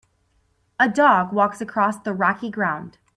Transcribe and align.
A 0.79 0.89
dog 0.89 1.31
walks 1.31 1.61
across 1.61 1.99
the 1.99 2.11
rocky 2.11 2.49
ground. 2.49 2.97